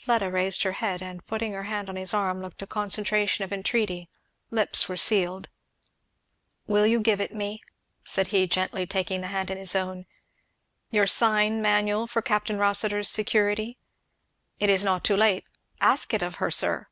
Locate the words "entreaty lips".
3.52-4.88